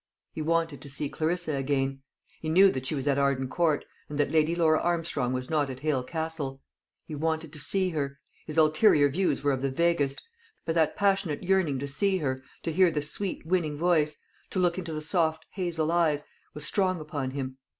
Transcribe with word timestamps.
He 0.33 0.41
wanted 0.41 0.81
to 0.81 0.89
see 0.89 1.09
Clarissa 1.09 1.53
again. 1.53 2.01
He 2.41 2.49
knew 2.49 2.71
that 2.71 2.87
she 2.87 2.95
was 2.95 3.07
at 3.07 3.19
Arden 3.19 3.47
Court, 3.47 3.85
and 4.09 4.17
that 4.17 4.31
Lady 4.31 4.55
Laura 4.55 4.81
Armstrong 4.81 5.31
was 5.31 5.47
not 5.47 5.69
at 5.69 5.81
Hale 5.81 6.01
Castle. 6.01 6.59
He 7.05 7.13
wanted 7.13 7.53
to 7.53 7.59
see 7.59 7.89
her; 7.91 8.19
his 8.47 8.57
ulterior 8.57 9.09
views 9.09 9.43
were 9.43 9.51
of 9.51 9.61
the 9.61 9.69
vaguest; 9.69 10.19
but 10.65 10.73
that 10.73 10.95
passionate 10.95 11.43
yearning 11.43 11.77
to 11.77 11.87
see 11.87 12.17
her, 12.17 12.41
to 12.63 12.71
hear 12.71 12.89
the 12.89 13.03
sweet 13.03 13.45
winning 13.45 13.77
voice, 13.77 14.17
to 14.49 14.57
look 14.57 14.79
into 14.79 14.91
the 14.91 15.03
soft 15.03 15.45
hazel 15.51 15.91
eyes, 15.91 16.25
was 16.55 16.65
strong 16.65 16.99
upon 16.99 17.29
him. 17.29 17.57